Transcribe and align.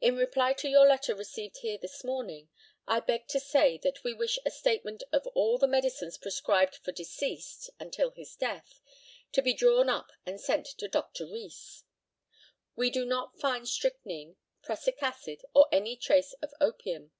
"In 0.00 0.16
reply 0.16 0.54
to 0.54 0.70
your 0.70 0.86
letter 0.88 1.14
received 1.14 1.58
here 1.58 1.76
this 1.76 2.02
morning, 2.02 2.48
I 2.88 3.00
beg 3.00 3.28
to 3.28 3.38
say 3.38 3.76
that 3.82 4.02
we 4.02 4.14
wish 4.14 4.38
a 4.46 4.50
statement 4.50 5.02
of 5.12 5.26
all 5.34 5.58
the 5.58 5.68
medicines 5.68 6.16
prescribed 6.16 6.76
for 6.76 6.92
deceased 6.92 7.68
(until 7.78 8.10
his 8.12 8.36
death) 8.36 8.80
to 9.32 9.42
be 9.42 9.52
drawn 9.52 9.90
up 9.90 10.12
and 10.24 10.40
sent 10.40 10.64
to 10.78 10.88
Dr. 10.88 11.26
Rees. 11.26 11.84
"We 12.74 12.88
do 12.88 13.04
not 13.04 13.38
find 13.38 13.68
strychnine, 13.68 14.36
prussic 14.62 15.02
acid, 15.02 15.42
or 15.54 15.68
any 15.70 15.94
trace 15.98 16.32
of 16.40 16.54
opium. 16.58 17.12